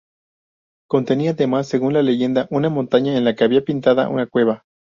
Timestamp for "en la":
3.15-3.35